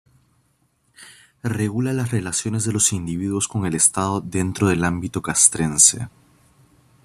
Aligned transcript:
Regula 1.43 1.93
las 1.93 2.09
relaciones 2.09 2.63
de 2.65 2.73
los 2.73 2.91
individuos 2.91 3.47
con 3.47 3.67
el 3.67 3.75
Estado 3.75 4.19
dentro 4.19 4.67
del 4.67 4.83
ámbito 4.83 5.21
castrense. 5.21 6.07